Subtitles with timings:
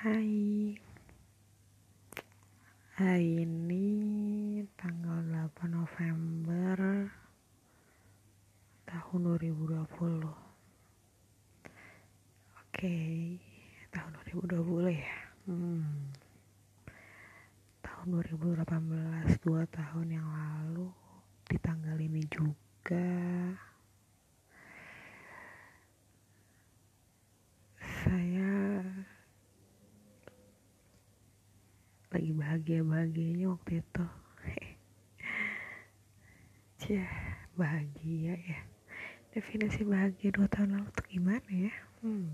[0.00, 0.80] Hai.
[2.96, 3.84] Hari ini
[4.72, 7.04] tanggal 8 November
[8.88, 10.24] tahun 2020
[12.56, 12.96] Oke
[13.92, 15.20] tahun 2020 ya?
[15.44, 16.08] Hmm.
[17.84, 18.64] Tahun 2018
[19.44, 20.88] dua tahun yang lalu
[21.44, 23.52] di tanggal ini juga
[32.40, 34.04] bahagia-bahagianya waktu itu
[36.80, 37.04] Cia,
[37.52, 38.60] bahagia ya
[39.30, 42.32] Definisi bahagia dua tahun lalu tuh gimana ya hmm.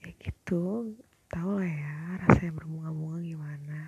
[0.00, 0.96] Ya gitu
[1.28, 1.94] Tau lah ya
[2.24, 3.78] rasanya berbunga-bunga gimana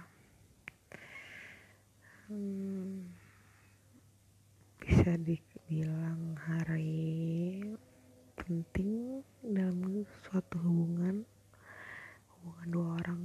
[2.29, 3.09] hmm.
[4.85, 7.65] Bisa dibilang hari
[8.45, 11.25] penting dalam suatu hubungan
[12.29, 13.23] hubungan dua orang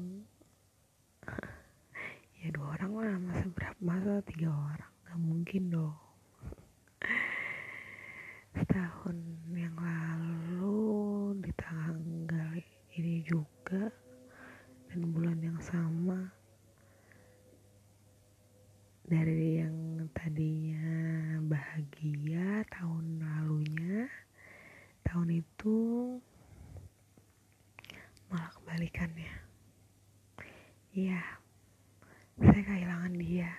[2.40, 6.00] ya dua orang lah masa berapa masa tiga orang nggak mungkin dong
[8.56, 9.18] setahun
[9.52, 12.56] yang lalu di tanggal
[12.96, 13.20] ini
[13.70, 13.94] juga
[14.90, 16.34] dan bulan yang sama.
[19.06, 24.10] Dari yang tadinya bahagia tahun lalunya
[25.06, 25.78] tahun itu
[28.34, 29.34] malah kebalikannya
[30.98, 31.22] iya
[32.42, 33.54] saya kehilangan dia.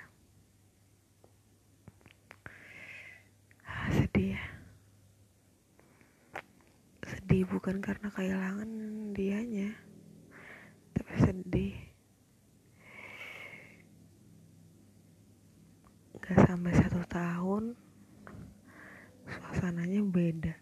[3.63, 4.45] Ah, sedih ya.
[7.07, 8.71] Sedih bukan karena kehilangan
[9.15, 9.90] dianya
[11.31, 11.79] sedih.
[16.19, 17.79] Gak sampai satu tahun
[19.31, 20.55] suasananya beda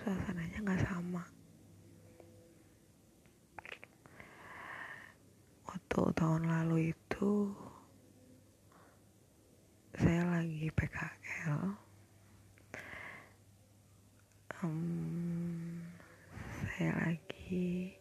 [0.00, 1.24] suasananya nggak sama
[5.68, 7.52] waktu tahun lalu itu
[9.92, 11.56] saya lagi PKL
[14.64, 15.84] um,
[16.64, 17.92] saya lagi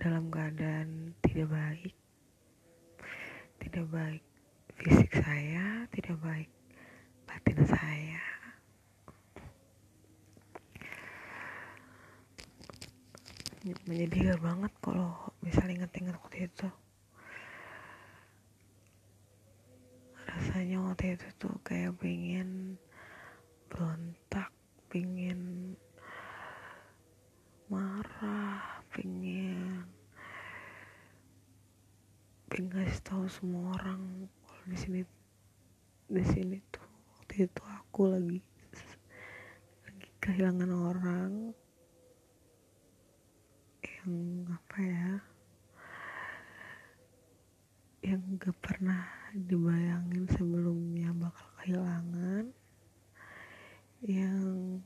[0.00, 1.94] dalam keadaan tidak baik.
[3.64, 4.22] Tidak baik
[4.76, 6.52] fisik saya tidak baik
[7.24, 8.24] batin saya.
[13.88, 16.68] Menyedihkan banget kalau misalnya inget-inget waktu itu.
[20.28, 22.76] Rasanya waktu itu tuh kayak pengen
[23.72, 24.52] berontak
[24.92, 25.72] pengen
[27.72, 29.69] marah pengen
[32.50, 35.00] ngasih tahu semua orang kalau di sini
[36.10, 36.82] di sini tuh
[37.14, 38.42] waktu itu aku lagi
[39.86, 41.54] lagi kehilangan orang
[43.86, 44.10] yang
[44.50, 45.10] apa ya
[48.02, 52.50] yang gak pernah dibayangin sebelumnya bakal kehilangan
[54.02, 54.80] yang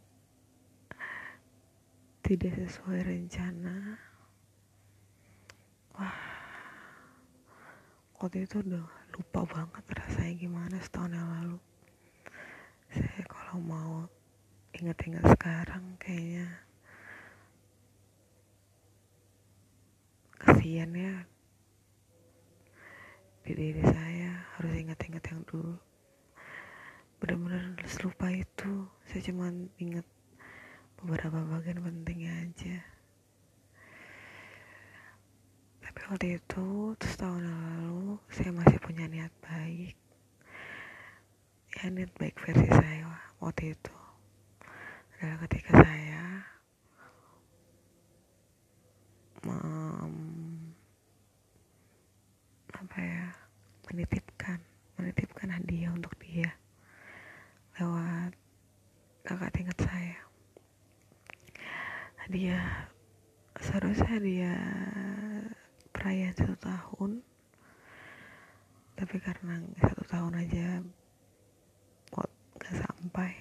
[2.26, 3.94] tidak sesuai rencana.
[5.94, 6.33] Wah
[8.18, 11.58] waktu itu udah lupa banget rasanya gimana setahun yang lalu.
[12.94, 13.94] Saya kalau mau
[14.78, 16.46] ingat-ingat sekarang kayaknya
[20.38, 21.14] kasihan ya.
[23.44, 25.76] Di diri saya harus ingat-ingat yang dulu.
[27.18, 27.76] Benar-benar
[28.06, 28.88] lupa itu.
[29.10, 30.06] Saya cuma ingat
[30.96, 32.93] beberapa bagian pentingnya aja
[35.94, 39.94] tapi waktu itu terus tahun lalu saya masih punya niat baik.
[41.78, 43.06] Ya niat baik versi saya
[43.38, 43.94] waktu itu.
[45.22, 46.22] Adalah ketika saya
[52.74, 53.26] apa ya
[53.86, 54.58] menitipkan
[54.98, 56.58] menitipkan hadiah untuk dia
[57.78, 58.34] lewat
[59.22, 60.18] kakak tingkat saya.
[62.26, 62.90] Hadiah
[63.62, 64.58] seharusnya dia
[66.04, 67.24] perayaan satu tahun.
[68.92, 70.84] Tapi karena satu tahun aja
[72.12, 72.28] kok
[72.60, 73.32] gak sampai.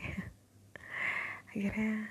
[1.51, 2.07] Akhirnya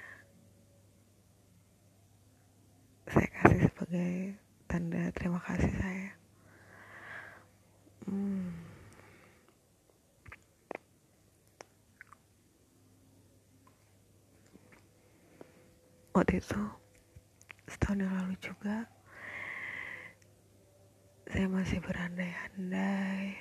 [3.08, 4.12] saya kasih sebagai
[4.69, 6.08] tanda terima kasih saya.
[8.04, 8.52] Hmm.
[16.12, 16.60] waktu itu
[17.72, 18.84] setahun yang lalu juga
[21.32, 23.32] saya masih berandai-andai.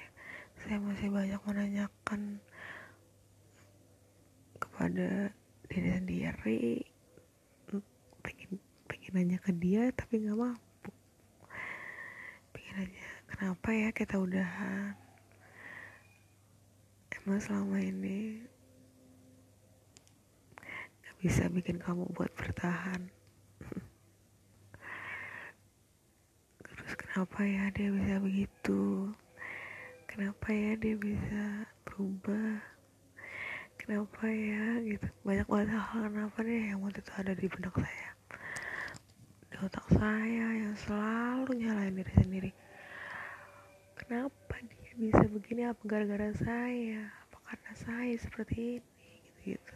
[0.63, 2.39] Saya masih banyak menanyakan
[4.55, 5.35] kepada
[5.67, 6.87] diri sendiri.
[8.23, 10.91] Pengen pengen nanya ke dia tapi nggak mampu.
[12.55, 14.95] Pengen nanya kenapa ya kita udahan?
[17.11, 18.39] Emang selama ini
[20.95, 23.11] nggak bisa bikin kamu buat bertahan
[26.91, 29.11] terus kenapa ya dia bisa begitu?
[30.07, 32.63] Kenapa ya dia bisa berubah?
[33.75, 35.11] Kenapa ya gitu?
[35.27, 38.09] Banyak banget hal kenapa deh yang waktu itu ada di benak saya.
[39.51, 42.51] Di otak saya yang selalu nyalain diri sendiri.
[43.99, 45.67] Kenapa dia bisa begini?
[45.67, 47.11] Apa gara-gara saya?
[47.27, 49.11] Apa karena saya seperti ini?
[49.43, 49.75] Gitu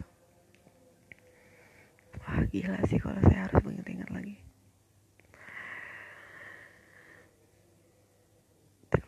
[2.26, 3.95] wah gila sih kalau saya harus mengingat-ingat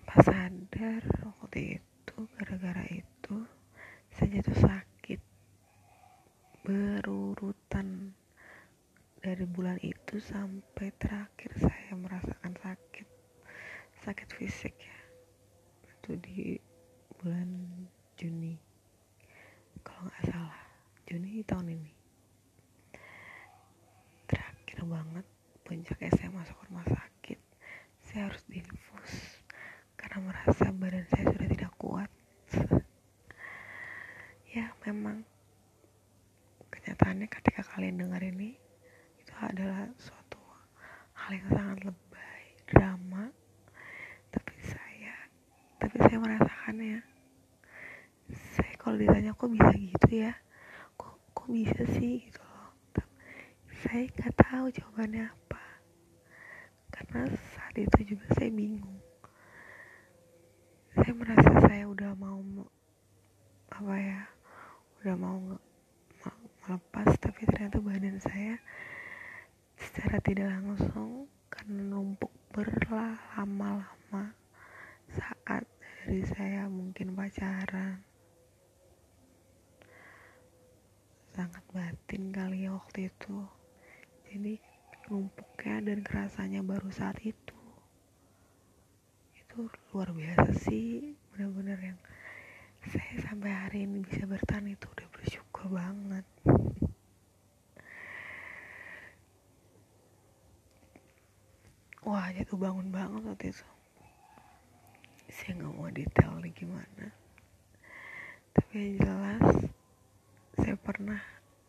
[0.09, 3.45] tanpa sadar waktu itu gara-gara itu
[4.09, 5.21] saya jatuh sakit
[6.65, 8.17] berurutan
[9.21, 13.05] dari bulan itu sampai terakhir saya merasakan sakit
[14.01, 14.99] sakit fisik ya.
[15.93, 16.57] Itu di
[17.21, 17.69] bulan
[18.17, 18.57] Juni.
[19.85, 20.57] Kalau nggak salah
[21.05, 21.93] Juni tahun ini.
[24.25, 25.27] Terakhir banget
[25.69, 27.37] puncak saya masuk rumah sakit
[28.09, 29.38] saya harus diinfus
[30.19, 32.11] karena merasa badan saya sudah tidak kuat.
[34.51, 35.23] Ya memang
[36.75, 38.59] kenyataannya ketika kalian dengar ini
[39.23, 40.43] itu adalah suatu
[41.15, 43.31] hal yang sangat lebay drama.
[44.35, 45.15] Tapi saya
[45.79, 46.99] tapi saya merasakannya
[48.59, 50.35] saya kalau ditanya kok bisa gitu ya?
[50.99, 52.27] Kok kok bisa sih?
[52.27, 52.75] Gitu loh.
[53.87, 55.65] Saya nggak tahu jawabannya apa.
[56.91, 58.98] Karena saat itu juga saya bingung
[60.99, 62.43] saya merasa saya udah mau
[63.71, 64.21] apa ya
[64.99, 65.39] udah mau
[66.67, 68.59] melepas tapi ternyata badan saya
[69.79, 74.35] secara tidak langsung karena numpuk berlama-lama
[75.07, 75.63] saat
[76.03, 78.03] dari saya mungkin pacaran.
[81.31, 83.47] Sangat batin kali ya waktu itu.
[84.27, 84.59] Jadi
[85.07, 87.48] numpuknya dan kerasanya baru saat itu
[89.59, 91.19] itu luar biasa sih.
[91.35, 91.99] Benar-benar yang
[92.87, 96.23] saya sampai hari ini bisa bertahan itu udah bersyukur banget.
[102.07, 103.67] Wah jatuh bangun banget waktu itu.
[105.27, 107.07] Saya nggak mau detail nih gimana.
[108.55, 109.47] Tapi yang jelas
[110.55, 111.19] saya pernah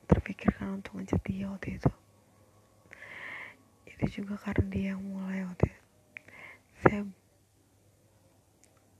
[0.05, 1.91] terpikirkan untuk ngechat dia waktu itu.
[3.89, 5.81] Itu juga karena dia yang mulai waktu itu.
[6.85, 7.01] Saya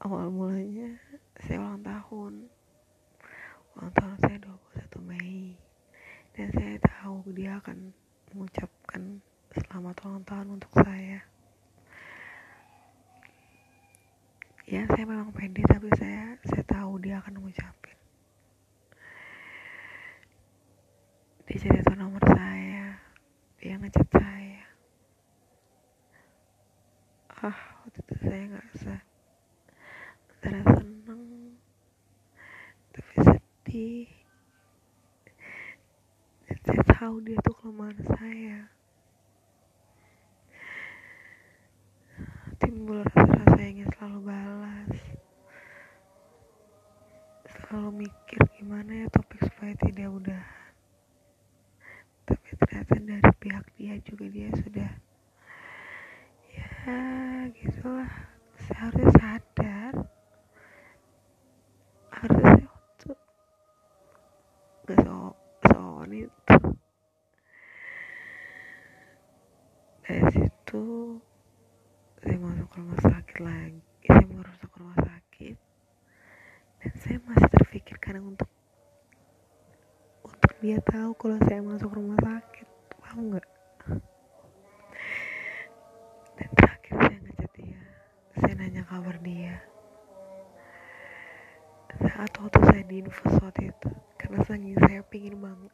[0.04, 0.96] awal mulanya
[1.40, 2.34] saya ulang tahun.
[3.76, 5.56] Ulang tahun saya 21 Mei.
[6.36, 7.92] Dan saya tahu dia akan
[8.32, 9.20] mengucapkan
[9.52, 11.20] selamat ulang tahun untuk saya.
[14.70, 17.98] Ya saya memang pede tapi saya saya tahu dia akan mengucapin
[21.50, 23.02] dia jadi tahu nomor saya
[23.58, 24.62] dia ngechat saya
[27.42, 28.94] ah waktu itu saya ngerasa
[30.30, 31.24] antara seneng
[32.94, 34.10] tapi sedih
[36.46, 38.70] dan saya tahu dia tuh kelemahan saya.
[42.62, 44.94] Timbul rasa-rasa ingin selalu balas.
[47.50, 50.70] Selalu mikir gimana ya topik supaya tidak udahan
[52.30, 54.92] tapi ternyata dari pihak dia juga dia sudah
[56.54, 56.70] ya
[57.58, 58.14] gitulah.
[58.70, 59.94] Seharusnya sadar.
[62.14, 63.10] Harusnya waktu
[64.86, 65.34] gak so
[65.74, 66.78] soal itu
[70.10, 71.22] dari situ
[72.18, 75.58] saya masuk ke rumah sakit lagi saya mau masuk ke rumah sakit
[76.82, 78.50] dan saya masih terpikirkan untuk
[80.26, 82.64] untuk dia tahu kalau saya masuk rumah sakit
[83.04, 83.48] paham nggak?
[86.40, 87.82] Dan terakhir saya ngechat dia
[88.40, 89.60] saya nanya kabar dia.
[92.00, 95.74] Saat waktu saya di infus waktu itu karena saking saya pingin banget.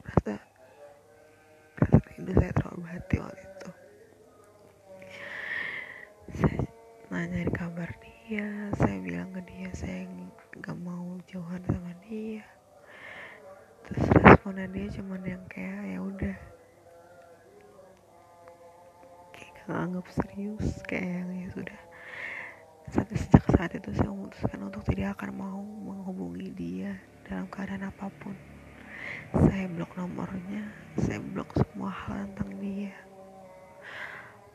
[0.00, 0.34] Rasa
[1.76, 3.70] rasa rindu saya terobati waktu itu.
[6.40, 6.60] Saya
[7.12, 8.48] nanyain kabar dia
[8.80, 10.08] saya bilang ke dia saya
[10.56, 12.40] nggak mau jauhan sama dia
[13.92, 16.36] terus responnya dia cuman yang kayak ya udah.
[19.36, 21.80] Kayak gak anggap serius kayak yang ya sudah.
[22.88, 26.96] Sejak saat itu saya memutuskan untuk tidak akan mau menghubungi dia
[27.28, 28.32] dalam keadaan apa pun.
[29.36, 32.96] Saya blok nomornya saya blok semua hal tentang dia.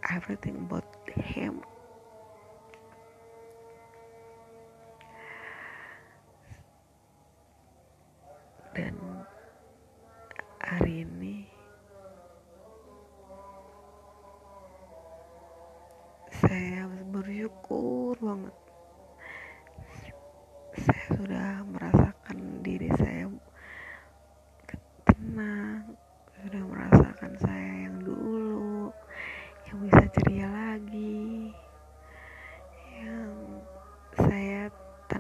[0.09, 1.61] Everything about him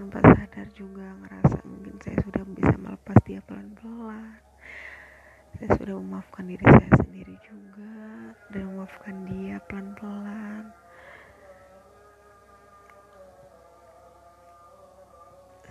[0.07, 4.39] tanpa sadar juga ngerasa mungkin saya sudah bisa melepas dia pelan-pelan.
[5.59, 7.91] Saya sudah memaafkan diri saya sendiri juga
[8.55, 10.71] dan memaafkan dia pelan-pelan.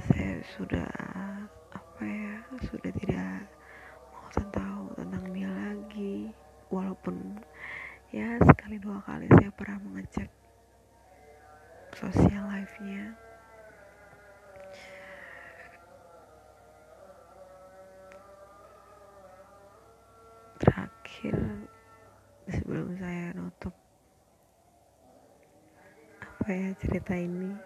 [0.04, 0.92] Saya sudah
[1.72, 3.40] apa ya sudah tidak
[4.12, 6.28] mau tahu tentang dia lagi.
[6.68, 7.40] Walaupun
[8.12, 10.28] ya sekali dua kali saya pernah mengecek
[11.96, 13.16] sosial life-nya
[21.16, 21.40] terakhir
[22.44, 23.72] sebelum saya nutup.
[26.20, 27.56] Apa ya cerita ini?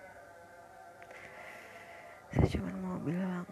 [2.30, 3.42] Saya cuma mau bilang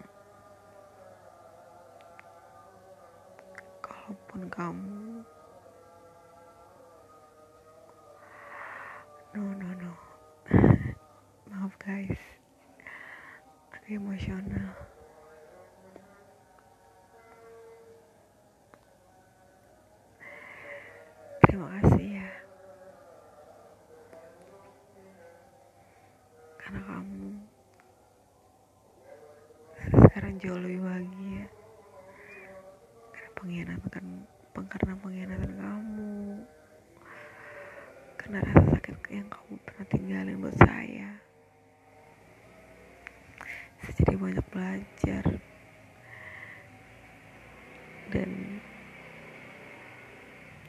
[3.82, 5.02] kalaupun kamu
[9.34, 9.92] no no no.
[11.50, 12.22] Maaf guys.
[13.74, 14.67] Aku emosional
[30.38, 31.44] jauh lebih bahagia.
[33.10, 34.06] Karena pengkhianatan
[34.54, 36.14] karena pengkhianatan kamu.
[38.14, 41.10] Karena rasa sakit yang kamu pernah tinggalin buat saya.
[43.82, 45.24] Saya jadi banyak belajar.
[48.14, 48.30] Dan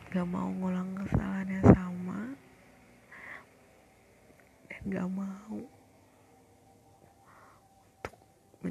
[0.10, 2.22] gak mau ngulang kesalahan yang sama.
[4.66, 5.79] Dan gak mau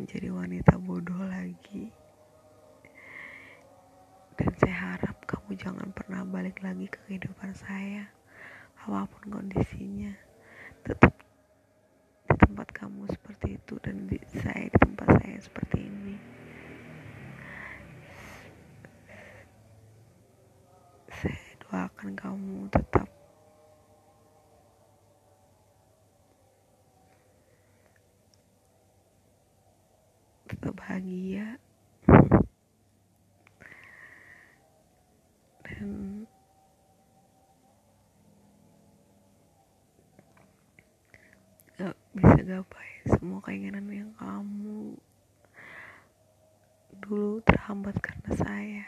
[0.09, 1.93] menjadi wanita bodoh lagi.
[4.41, 8.09] Dan saya harap kamu jangan pernah balik lagi ke kehidupan saya.
[8.89, 10.17] Apa pun kondisinya
[10.81, 11.13] tetap
[12.25, 16.17] di tempat kamu seperti itu dan di, saya di tempat saya seperti ini.
[21.13, 23.13] Saya doakan kamu tetap
[30.49, 31.63] tetap bahagia.
[35.63, 36.27] Dan
[41.79, 44.99] gak bisa gapai semua keinginan yang kamu
[46.99, 48.87] dulu terhambat karena saya.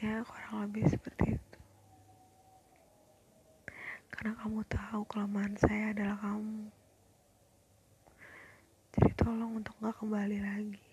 [0.00, 1.58] Ya kurang lebih seperti itu.
[4.08, 6.79] Karena kamu tahu kelemahan saya adalah kamu
[9.00, 10.89] jadi tolong untuk gak kembali lagi